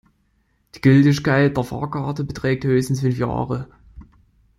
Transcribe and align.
Die 0.73 0.81
Gültigkeit 0.81 1.55
der 1.55 1.63
Fahrerkarte 1.63 2.23
beträgt 2.23 2.63
höchstens 2.63 3.01
fünf 3.01 3.19
Jahre. 3.19 3.67